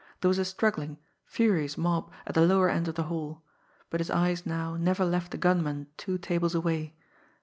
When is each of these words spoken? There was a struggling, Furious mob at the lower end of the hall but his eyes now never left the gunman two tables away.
There 0.21 0.29
was 0.29 0.39
a 0.39 0.45
struggling, 0.45 0.97
Furious 1.25 1.77
mob 1.77 2.09
at 2.25 2.33
the 2.33 2.41
lower 2.41 2.71
end 2.71 2.87
of 2.87 2.95
the 2.95 3.03
hall 3.03 3.43
but 3.91 3.99
his 3.99 4.09
eyes 4.09 4.47
now 4.47 4.75
never 4.75 5.05
left 5.05 5.29
the 5.29 5.37
gunman 5.37 5.89
two 5.95 6.17
tables 6.17 6.55
away. 6.55 6.95